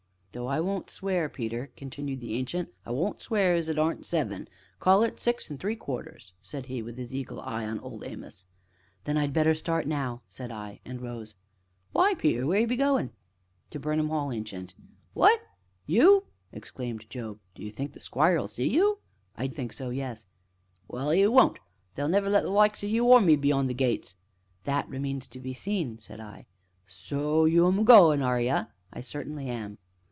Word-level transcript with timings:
"Though 0.33 0.47
I 0.47 0.61
won't 0.61 0.89
swear, 0.89 1.27
Peter," 1.27 1.73
continued 1.75 2.21
the 2.21 2.35
Ancient, 2.35 2.69
"I 2.85 2.91
won't 2.91 3.19
swear 3.19 3.53
as 3.53 3.67
it 3.67 3.77
aren't 3.77 4.05
seven 4.05 4.47
call 4.79 5.03
it 5.03 5.19
six 5.19 5.51
an' 5.51 5.57
three 5.57 5.75
quarters!" 5.75 6.31
said 6.41 6.67
he, 6.67 6.81
with 6.81 6.97
his 6.97 7.13
eagle 7.13 7.41
eye 7.41 7.65
on 7.67 7.81
Old 7.81 8.05
Amos. 8.05 8.45
"Then 9.03 9.17
I 9.17 9.23
had 9.23 9.33
better 9.33 9.53
start 9.53 9.87
now," 9.87 10.21
said 10.29 10.49
I, 10.49 10.79
and 10.85 11.01
rose. 11.01 11.35
"Why, 11.91 12.13
Peter 12.13 12.47
wheer 12.47 12.65
be 12.65 12.77
goin'?" 12.77 13.11
"To 13.71 13.79
Burnham 13.81 14.07
Hall, 14.07 14.31
Ancient." 14.31 14.73
"What 15.13 15.37
you?" 15.85 16.27
exclaimed 16.53 17.09
Job; 17.09 17.37
"d'ye 17.53 17.69
think 17.69 18.01
Squire'll 18.01 18.47
see 18.47 18.69
you?" 18.73 18.99
"I 19.35 19.49
think 19.49 19.73
so; 19.73 19.89
yes." 19.89 20.27
"Well, 20.87 21.13
'e 21.13 21.27
won't 21.27 21.59
they'll 21.95 22.07
never 22.07 22.29
let 22.29 22.43
the 22.43 22.51
likes 22.51 22.85
o' 22.85 22.87
you 22.87 23.03
or 23.03 23.19
me 23.19 23.35
beyond 23.35 23.69
the 23.69 23.73
gates." 23.73 24.15
"That 24.63 24.87
remains 24.87 25.27
to 25.27 25.41
be 25.41 25.53
seen," 25.53 25.99
said 25.99 26.21
I. 26.21 26.45
"So 26.87 27.43
you 27.43 27.67
'm 27.67 27.83
goin', 27.83 28.21
are 28.21 28.39
ye?" 28.39 28.55
"I 28.93 29.01
certainly 29.01 29.49
am." 29.49 29.77